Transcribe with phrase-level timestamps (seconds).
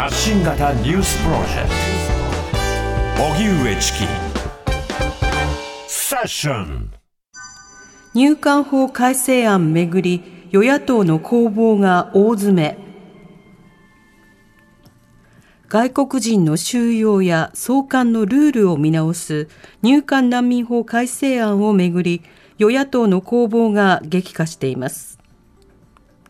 [0.00, 1.68] 発信型ニュースプロジェク
[3.18, 3.22] ト。
[3.22, 3.98] 荻上チキ。
[5.86, 6.90] セッション。
[8.14, 10.22] 入管法改正案めぐり
[10.52, 12.78] 与野党の攻防が大詰め。
[15.68, 19.48] 外国人の収容や送還のルールを見直す
[19.82, 22.22] 入管難民法改正案をめぐり
[22.56, 25.18] 与野党の攻防が激化しています。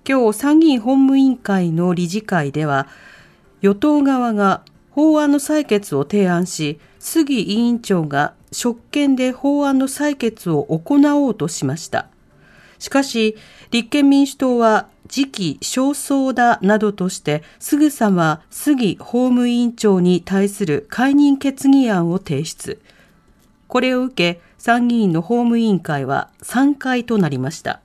[0.04, 2.88] 今日参議院本務委員会の理事会では
[3.62, 12.08] 与党側が法案の採決を提案し杉委員長が職権で法案の採決を行おうとしました。
[12.78, 13.36] しかし
[13.70, 22.80] 立憲民主党は時期尚早だなどとしてすぐさま杉法務委員長に対する解任決議案を提出。
[23.68, 27.80] これを受け参議院の法務委員会は3回となりました。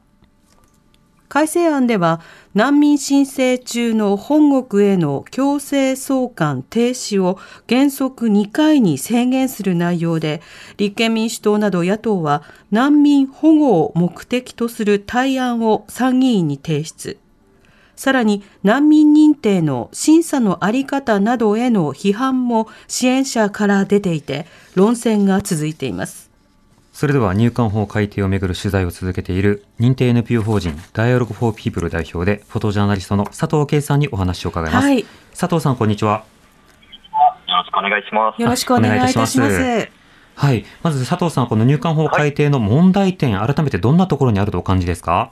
[1.28, 2.22] 改正案では
[2.54, 10.42] 難民申請中の本国への強制送還停止を原則2回に制限する内容で
[10.78, 17.18] 立憲民主党など野党は難民保護を目的とする対案を参議院に提出。
[17.96, 26.35] さらに難民認定の審査のあり方などへの批判も支援者から出ていて論戦が続いています。
[26.96, 35.06] それでは入管法改定をめぐる取材を続けている認定 NPO 法人ダイアログフォーピープル代表でフォトジャーナリストの佐藤圭さんにお話を伺います、はい、
[35.38, 36.24] 佐藤さんこんにちは。
[37.50, 38.42] よろしくお願いします。
[38.42, 39.90] よろしくお願いいたします。
[40.36, 40.66] はい。
[40.84, 45.32] まず佐藤さん、この入管法改定の問題点、はい、改めてどんなところにあるとお感じですか？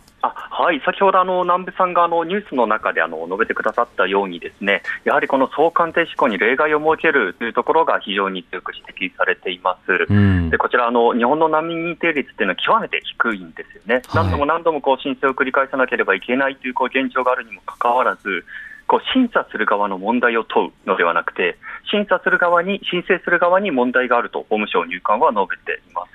[0.56, 18.46] はい、先ほどあの南部さんがあのニュースの中であの述べてくださったように、ですねやはりこの送還停止法に例外を設けるというところが非常に強く指摘されています、うん、でこちらあの、日本の難民認定率っていうのは極めて低いんですよね、はい、何度も何度もこう申請を繰り返さなければいけないというこう現状があるにもかかわらず、
[18.94, 21.58] こう審査する側の問題を問うのではなくて、
[21.90, 26.14] 審査する側に、申請する側に問題があると法務省入管は述べています。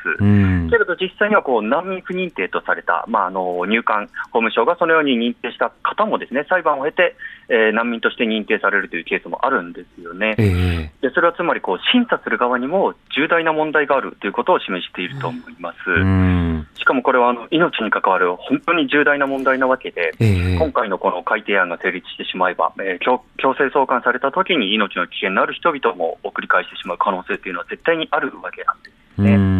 [0.71, 7.17] けれど実際にはこう難民不認定とされた、まあ、あの入管法務省がそのように認定した方もですね裁判を経て、
[7.49, 10.37] えー、難民として認定されるというケースもあるんですよね。
[10.39, 15.79] えー、でそれはつまりこう審査する側にも重大な問題があるということを示していると思います。
[16.79, 29.59] しかもこれはあの命に関わる本当に重大な問題なわけで、えー、今回のこの改定案が成立してしまえば、えー、強強制送還されたときに命の危険のある人々も送り返してしまう可能性というのは絶対にあるわけなんですね。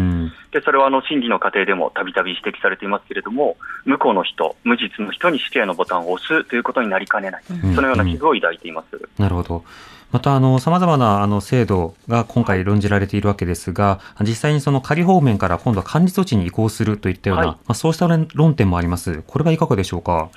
[0.51, 3.55] でそれはあの審議の過程でもたびたび指摘されていますけれども、
[3.85, 7.43] 向こうの人、無実の人に死刑のボタンを押すということになりかねない、
[7.75, 8.99] そのような危惧を抱いています。
[9.19, 9.63] なるほど
[10.11, 19.21] また、あの、様々な、あの、制度が今回論じられているわけですが、実際にその仮方面から今度は管理措置に移行するといったような、はい、まあ、そうした論点もあります。
[19.27, 20.29] これはいかがでしょうか？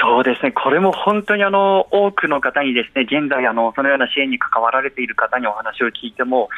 [0.00, 6.48] そうですね、これも本当にあの多くの方に、ですね現在あの、そのような支援に関わられている方にお話を聞いても、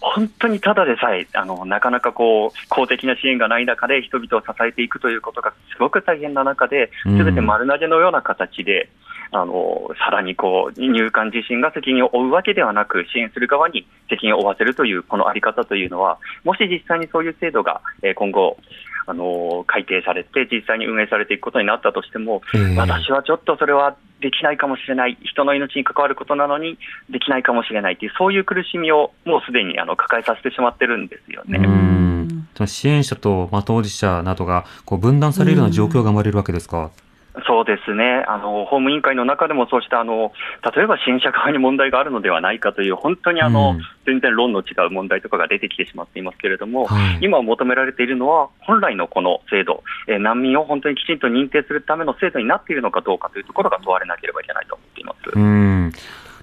[0.00, 8.88] 本当にただでさえあのなかなかこう公的な支援がない中で人々を支えていくということがすごく大変な中で、すべて丸投げのような形で、
[9.32, 17.80] あのさらにこう入管自身が責任を負うわけではなく、支援する側に責任を負わせるというこのあり方というのは、もし実際にそういう制度が
[18.14, 18.56] 今後、
[19.08, 26.76] あの改定されて、実際に運営されていくことになったとしても、えー、私はちょっとそれはできないかもしれない、人の命に関わることなのに
[27.08, 31.60] できないかもしれないという、そういう苦しみをもうすでにあの抱えさせてしまってるんですよね。
[32.66, 36.90] 支援者と、まあ、当事者などがこう分断されるような状況が生まれるわけですか？
[37.44, 38.24] そうですね。
[38.28, 40.32] あの、法務委員会の中でもそうしたあの
[40.74, 55.30] 例えば新社側に問題があるのではないかという、本当にあの、うん、全然論の違う問題とかが出てきてしまっていますけれども、はい、今求められているのは、本来のこの制度、えー、難民を本当にきちんと認定するための制度になっているのかどうかというところが問われなければいけないと思っています。
[55.34, 55.92] うん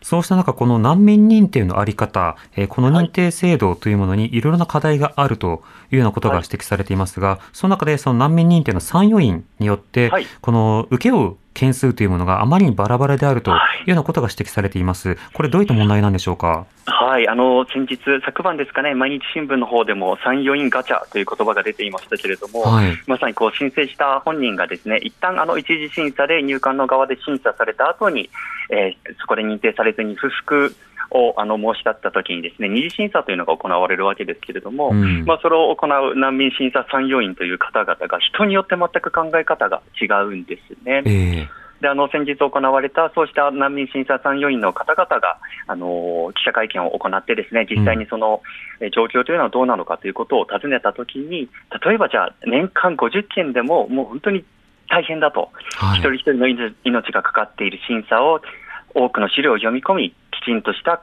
[0.03, 15.17] そうした中、この難民認定のあり方、えー、この認定制度というものにいろいろな課題があるというようなことが指摘されていますが、はい、その中でその難民認定の参与員によって、はい、この請け負う件数というものがあまりにバラバラであるというようなことが指摘されています。
[15.33, 16.65] これどういった問題なんでしょうか？
[16.85, 28.29] はい、あの先日、昨晩ですかね、毎日新聞の方でも参与員ガチャという言葉が出ていましたけれども、はい、まさにこう申請した本人がですね、一旦あの一次審査で入管の側で審査された後に、
[28.69, 30.75] えー、そこで認定されずに不服
[31.11, 41.03] をあの申し立ったときにですね二次審査というのが行われるわけですけれども、うん、まあ、それを行う難民審査参与員という方々が人によって全く考え方が違うんですね。
[41.05, 48.41] えーであの先日行われたそうした難民審査参与員の方々があの記者会見を行って、ですね実際にその、
[48.79, 51.49] うん、状況というのはどうなのかということを尋ねたときに、
[51.85, 54.45] 例えばじゃあ、年間50件でも、もう本当に
[54.89, 58.39] 大変だと、はい、一人一人の命がかかっている審査を
[58.95, 61.01] 多くの資料を読み込み、きちんとした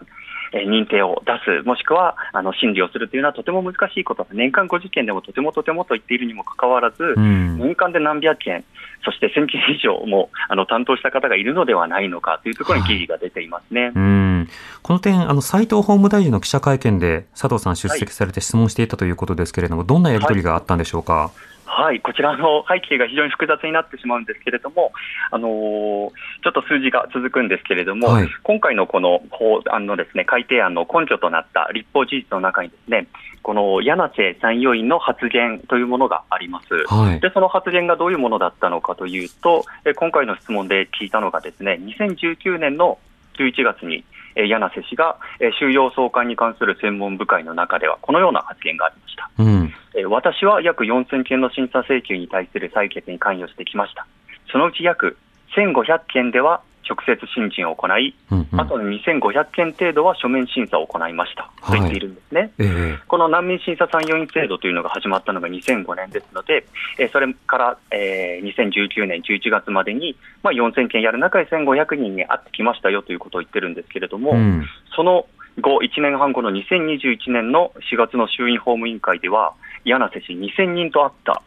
[0.52, 4.26] 認定を出す、もしくはあの審理をするというのはとても難しいこと。
[4.32, 8.64] 年間50件でもとてもとてもと言っているにもかかわらず、うん、年間で何百件、
[9.04, 14.48] そして1000件以上もあの担当した方がいるのではないのかというところに疑義が出ていますね、はい、うん。
[14.82, 21.12] この点、あの斉藤法務大臣の記者会見で佐藤さん、出席されて質問していたということですけれども、はい、どんなやり取りがあったんでしょうか？
[21.14, 21.30] はい
[21.72, 24.92] はい、こちらの 背景が非常に複雑になってしまうんですけれども、
[25.30, 33.06] あのー、ちょっと数字が続くんですけれども、はい、今回のこの法案のですね改定案の根拠となった立法事実の中にですね、
[33.42, 37.30] この柳瀬参与員の発言というものがあります、はい、で。
[37.30, 39.64] その発言がどういうものだったのかというと、
[39.96, 42.98] 今回の質問で聞いたのがですね、2019年の
[43.38, 44.04] 11月に
[44.34, 45.18] 柳瀬氏が
[45.58, 49.30] 収容送還に関する専門部会の中では、このような発言がありました。
[49.38, 54.06] うん、私は約4000件の審査請求に対する採決に関与してきました。
[54.52, 55.16] そのうち約
[55.56, 61.50] 1500件では直接審審を行い、うんうん、あと2500件程度は書面審査を行いました。
[61.64, 62.50] と言っているんですね、はい。
[62.58, 66.66] えー、この難民審査参与員制度というのが始まったのが2005年ですので、
[66.98, 74.66] えー、それから、えー、2019年11月までに、まあ、4000件やる中で1500人に会ってきましたよということを言ってるんですけれども、うん、
[74.96, 75.26] その
[75.60, 79.54] 後、1年半後の2021年の4月の衆院法務委員会では、
[79.84, 81.42] 柳瀬氏2000人と会った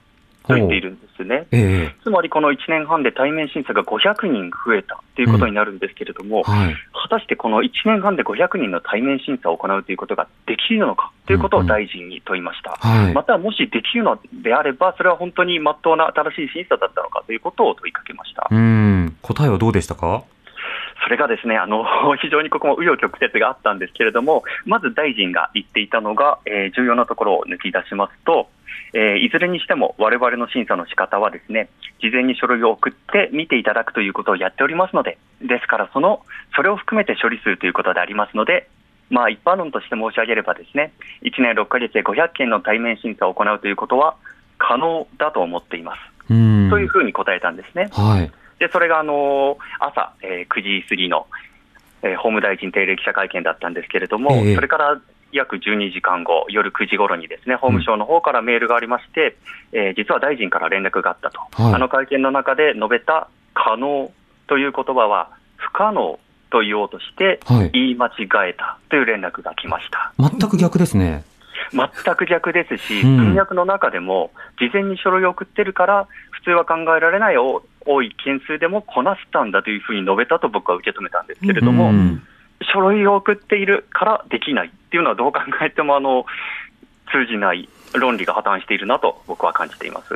[0.48, 6.76] と言っているんですね、えー、つまりこの1年半で対面審査が500人増えたということになるんですけれども、うんはい、
[7.10, 18.48] 果たしてこの1年半で500人の対面審査を行うということができるのかということを大臣に問いました、うんうん、またもしできるのであれば、それは本当にまっとうな新しい審査だったのかということを問いかけました。
[18.52, 19.16] うん。
[19.22, 20.24] 答えはどうでしたか？
[21.04, 21.84] それがですねあの
[22.22, 28.48] 非常にここも紆余曲折があったんですけれども、まず大臣が言っていたのが、えー、重要なところを抜き出しますと、
[28.94, 31.70] えー、いずれにしても我々の審査の仕方はですね
[32.02, 36.22] 事前に書類を送って見ていただくということをやっておりますので、ですからその
[36.56, 38.70] それを含めて処理するということでありますので、
[39.10, 44.16] まあ、一般論として申し上げればですね1年6か月で500件の対面審査を行うということは
[44.58, 46.00] 可能だと思っています。
[46.28, 47.90] というふうに答えたんですね。
[47.92, 48.32] はい
[48.64, 51.28] でそれがあの朝、えー、9時過ぎの、
[52.02, 55.02] えー、法務大臣定例記者会見だったんですけれども、えー、それから
[55.34, 59.36] 約12時間後、夜9時ごろにですね法務省の方からメールがありまして、
[59.74, 64.12] うん、えー、実は大臣から連絡があったと、はい、あの会見の中で述べた可能
[64.48, 66.20] という言葉は不可能
[66.52, 67.40] と言おうとして、
[67.74, 70.14] 言い間違えたという連絡が来ました。
[70.20, 71.24] 全く逆ですね。
[71.72, 77.64] 全く逆ですし、文脈の中でも、事前に書類を送ってるから、普通は考えられない多
[78.04, 82.22] い件数でもこなしたんだというふうに述べたと僕は受け止めたんですけれども、うん、
[82.64, 86.26] 書類を送っているからできないっていうのはどう考えてもあの
[87.12, 90.14] 通じない論理が破綻しているなと僕は感じています。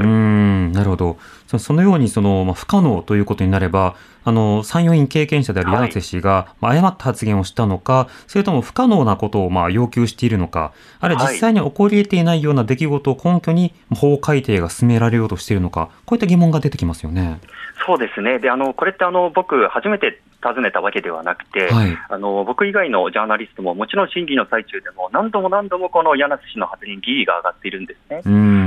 [0.78, 1.18] うんなるほど。
[1.58, 17.40] そのようにその、まあ、不可能ということになれば、あの参与員経験者である柳瀬氏が、まあ、誤った発言をしたのか、それとも不可能なことをまあ要求しているのか、あるいは実際に起こり得ていないような出来事を根拠に法改定が進められようとしているのか、こういった疑問が出てきますよね。
[17.86, 18.40] そうですね。
[18.40, 28.22] で、あのこれってあの僕初めて尋ねたわけではなくて、はい、あの僕以外のジャーナリストももちろん審議の最中でも何度も何度もこの柳瀬氏の発言、疑義が上がっているんですね。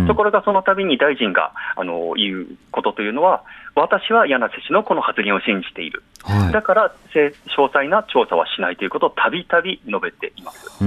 [0.07, 3.43] ところがその度に大臣があの言うことというのは、
[3.75, 7.33] 私は柳瀬氏のこの発言を信じている、はい、だから詳
[7.69, 10.85] 細な調査はしないということをたびたび述べています。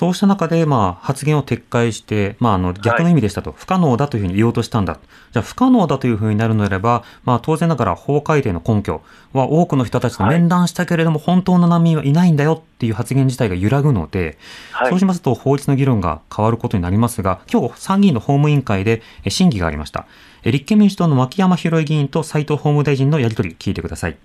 [0.00, 4.98] うんそうした中で、まあ、発言を撤回して、まあ、あの逆の意味でしたと、はい、不可能だというふうに言おうとしたんだ。
[5.32, 9.00] じゃあ、不可能だというふうになるのであれば、まあ、当然ながら法改定の根拠
[9.32, 14.36] は多くの人たちと面談したけれども、はい、本当の難民はいないんだよっていう発言自体が揺らぐので、
[14.70, 20.06] はい、そうしますと法律の議論が変わることになりますが、今日参議院の法務委員会で審議がありました。
[20.44, 24.18] 立憲民主党の牧山博議員と斉藤法務大臣のやり取り、聞いてください。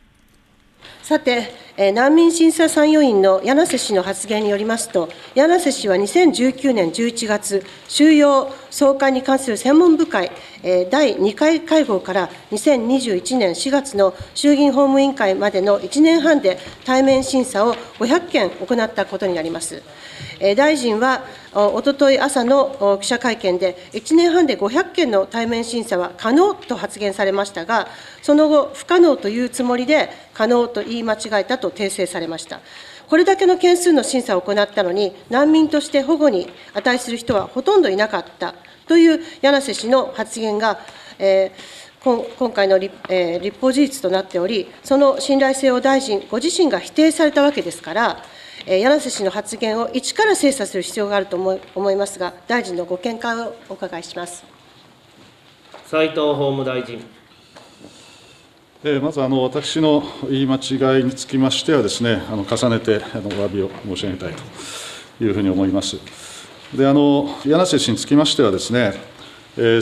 [1.12, 10.32] さて、難民審査参与員の柳瀬氏の発言によりますと、柳瀬氏は2019年11月、収容送還に関する専門部会、
[10.90, 19.84] 第2回会合から2021年4月の衆議院法務委員会までの1年半で対面審査を500件行ったことになります。
[20.56, 27.90] 大臣はおととい朝の記者会見で、1年半で500件の対面審査は可能と発言されましたが、
[28.22, 32.62] その後、不可能というつもりで、可能と言い間違えたと訂正されました。
[33.10, 38.56] これだけの件数の審査を行ったのに、難民として保護に値する人はほとんどいなかった
[38.88, 40.80] という柳瀬氏の発言が、
[41.20, 48.24] えー、今回の立,、えー、立法事実となっており、その信頼性を大臣ご自身が否定されたわけですから、
[48.66, 51.36] 柳瀬氏の発言を一から精査する必要があると
[51.76, 54.44] 思いますが、大臣のご見解をお伺いします
[55.86, 57.04] 斉藤法務大臣。
[59.02, 65.98] まずあの私の言い間違いにつきましてはですね、あの重ねてあのお詫びを申し上げたいというふうに思います。
[66.74, 68.94] であの柳瀬氏につきましてはですね、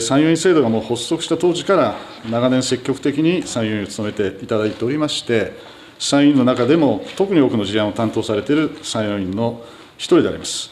[0.00, 1.96] 参与員制度がもう発足した当時から
[2.28, 5.52] 長年積極的に参与員を務めていただいておりまして、
[6.00, 9.62] 参与員の中でも特に多くの事案を担当されている参与員の
[9.98, 10.70] 一人であります。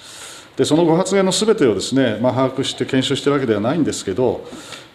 [0.56, 4.44] でそのご発言のすべてをですね、まあ、把握して検証しているわけではないんですけど、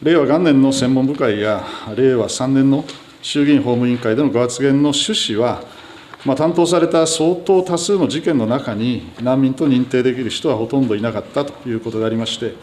[0.02, 1.64] 令和元年の専門部会や
[1.96, 2.84] 令和3年の
[3.22, 5.64] 衆議院法務委員会でのご発言の趣旨は、
[6.26, 12.56] まあ、担当された相当多数の事件の中に、難民と認定できる人はほとんどいなかったということでありまして、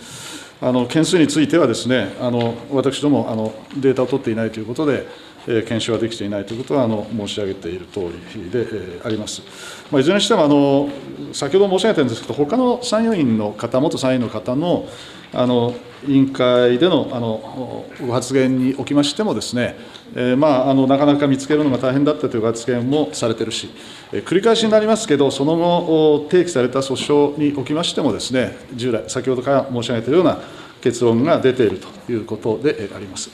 [0.61, 5.07] あの件数についてはですね、あの私どもあのデータを取っていないということで、
[5.47, 8.67] 検証はできていないということはあの申し上げている通りで、
[9.05, 9.43] あります。
[9.91, 10.89] まあ、いずれにしてもあの、
[11.33, 14.89] 先ほど申し上げたんですけど、他の参与員の方、元参与員の方の
[15.33, 15.75] あの
[16.09, 19.77] 委員会でのあのご発言におきましてもですね、
[20.15, 23.71] えー、まあ、あのなかなか見つけるのが大変だったというご発言もされているし、
[24.13, 30.41] えー、繰り返しになりますけど、その後、提起された訴訟におきましてもですね、従来、先ほどから申し上げたような
[30.81, 33.31] 結論が出ているということであります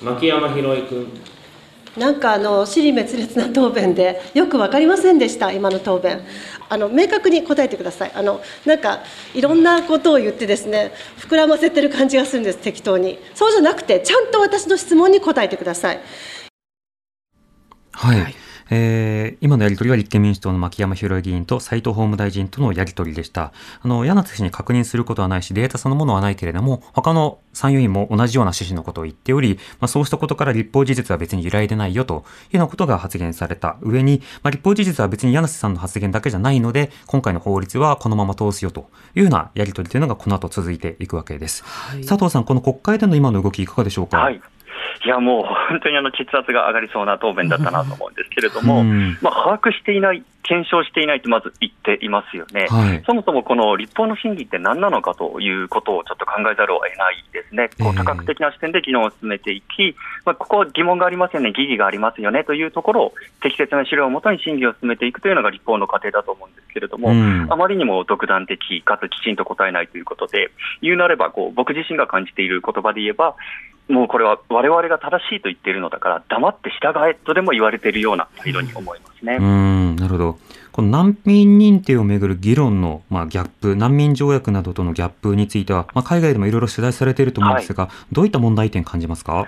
[0.00, 1.06] 牧山博之君。
[1.96, 6.22] なんかあの尻滅裂な答弁でよく分かりませんでした今の答弁。
[6.68, 8.12] あの明確に答えてください。
[8.14, 9.00] あのなんか
[9.34, 13.18] いろんなことを言ってですね膨らませてる感じがするんです適当に。
[13.34, 16.00] そうじゃなくてちゃんと私の質問に答えてください。
[17.92, 18.34] はい、はい
[18.74, 23.52] えー、今のやり取りは立憲民主党の牧山博議員と斉藤法務大臣とのやり取りでした。
[23.82, 32.24] あの、柳瀬氏に確認することはないし、データそのものはないけれども、他の参与員も同じような趣旨のことを言っており、まあ、そうしたことから立法事実は別に揺らいでないよというよ
[32.54, 41.62] うなことが発言された上に、まあ、立法事実は別に柳瀬さんの発言だけじゃないので、今回の法律はこのまま通すよというようなやり取りというのがこの後続いていくわけです。
[41.64, 44.16] はい、佐藤さん、この国会での今の動きいかがでしょうか？
[44.16, 44.40] はい
[45.04, 48.84] いやもう本当にあの血圧が上がりそうな答弁だったなと思うんですけれども、
[49.20, 59.94] まあ、把握していない検証していないとまず言っていますよね、はい、そもそもこの立法の審議って何なのかということをちょっと考えざるを得ないですね、こう多角的な視点で議論を進めていき、
[60.24, 73.36] まあ、ここ、疑問がありますよね、疑義がありますよねというところを、適切な資料をもとに審議を進めていくというのが立法の過程だと思うんですけれども、うん、あまりにも独断的かつきちんと答えないということで、言うなればこう、僕自身が感じている言葉で言えば、
[73.92, 79.36] もうこれはわれわれが正しいと言っているのだから、黙って従えとでも言われているような態度に思いますね。
[79.38, 80.38] うんなるほど。
[80.72, 89.46] この難民認定をめぐる議論の、まあ、ギャップ、難民条約などとのギャップについては、まあ、海外でもいろいろ取材されていると思うんですが、はい、どういった問題点感じますか？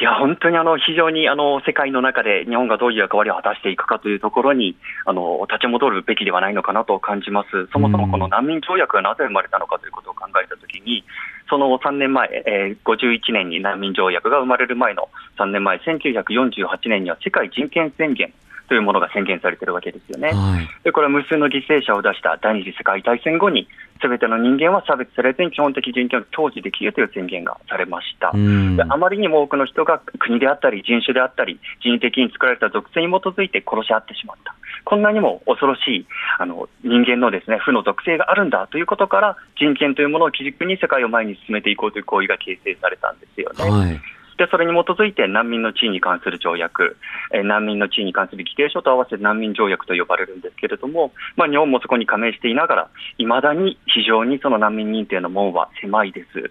[0.00, 11.04] いや本当にあの非常にあの世界の中で日本がどういう役割を果たしていくかというところにあの立ち戻るべきではないのかなと感じます、そもそもこの難民条約がなぜ生まれたのかということを考えたときに、
[11.52, 18.32] その3年前、えー、51年に難民条約が生まれる前の3年前、1948年には世界人権宣言
[18.72, 20.32] というものが宣言されているわけですよね。
[20.32, 23.68] はい、でこれは無数の犠牲者を出した第二次世界大戦後に、
[24.00, 28.32] すべての人間は差別されずに基本的人権を享受できるという宣言がされました。
[28.32, 34.56] であまりにも多くの人が国であったり人種であったり人為的に作られた属性に基づいて殺し合ってしまった。
[34.84, 36.06] こんなにも恐ろしい
[36.38, 43.70] あの人間のですね負の属性があるんだということから人権というものを基軸に世界を前に進めていこうという行為が形成されたんですよね。
[43.70, 44.00] はい
[44.38, 46.96] でそれに基づいて難民の地位に関する条約、
[47.32, 56.50] えー、難民の地位に関する規定書と合わせて難民条約と呼ばれるんですけれども、まあ、日本もそこに加盟していながら、いまだに非常にその難民認定の門は狭いです。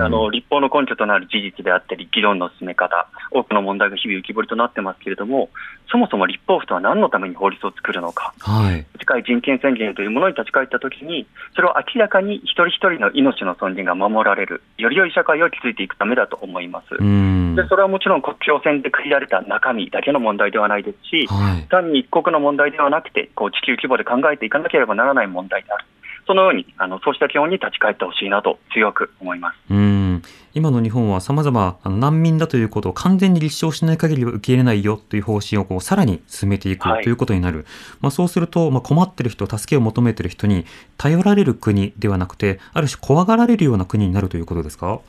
[0.00, 5.50] あの立法の根拠となる事実であったり、議論の進め方、多くの問題が日々浮き彫りとなってますけれども、
[5.90, 16.94] そもそも立法府とは何のために法律を作るのか、はい、世界人権宣言というものに立ち返ったときに、それを明らかに一人一人の命の尊厳が守られる、より良い社会を築いていくためだと思います。
[17.56, 25.84] でそれはもちろん国境線で区切られた中身だけの問題ではないですし、はい、単に一国の問題ではなくて、こう地球規模で考えていかなければならない問題である。
[26.26, 29.56] そのようにあのそうした基本に立ち返ってほしいなと強く思います。
[29.70, 30.22] うん。
[30.52, 37.66] 今の日本はさまざま難民だということを完全に立証しない限りは受け入れないよという方針をこうさらに進めていくということになる、はい、
[38.00, 45.00] まあ、そうすると、まあ、困っている人、助けを求めている人に頼られる国ではなくて、ある種怖がられるような国になるということですか？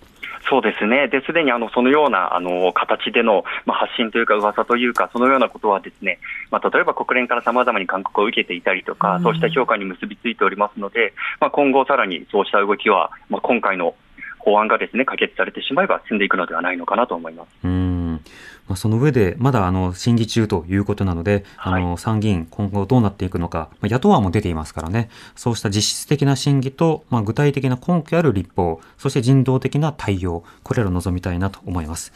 [0.48, 6.20] そうですね、ですでにあのそのようなあの形での、まあ、発信というか、噂というか、そのようなことは、ですね、
[6.52, 13.96] まあ、例えば国連からさまざまに勧告を受けていたりとか、そうした評価に結びついておりますので、まあ、今後、さらにそうした動きは、まあ、今回の
[14.40, 17.50] 法案がですね可決されてしまえば進んでいくのではないのかなと思います。
[17.64, 18.22] うん
[18.70, 32.14] まあ、その上で、まだあの審議中ということなので、はい、あの参議院、今後どうなっていくのか、まあ、野党案も出ていますからね、そうした実質的な審議と、まあ、具体的な根拠ある立法、そして人道的な対応、これらを望みたいなと思います。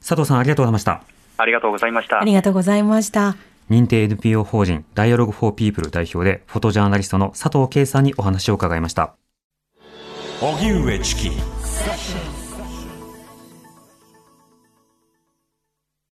[0.00, 1.02] 佐藤さん、ありがとうございました。
[1.38, 2.20] ありがとうございました。
[2.20, 3.36] ありがとうございました。
[3.70, 9.16] 認定 NPO 法人ダイアログフォーピープル代表でフォトジャーナリストの佐藤圭さんにお話を伺いました。
[10.40, 11.55] 荻上チキ。